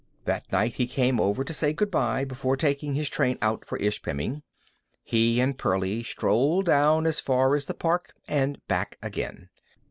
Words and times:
That 0.25 0.51
night 0.51 0.73
he 0.77 0.87
came 0.87 1.19
over 1.21 1.43
to 1.43 1.53
say 1.53 1.73
good 1.73 1.91
bye 1.91 2.25
before 2.25 2.57
taking 2.57 2.95
his 2.95 3.07
train 3.07 3.37
out 3.39 3.63
for 3.65 3.77
Ishpeming. 3.77 4.41
He 5.03 5.39
and 5.39 5.55
Pearlie 5.59 6.01
strolled 6.01 6.65
down 6.65 7.05
as 7.05 7.19
far 7.19 7.53
as 7.53 7.65
the 7.67 7.75
park 7.75 8.11
and 8.27 8.57
back 8.67 8.97
again. 9.03 9.49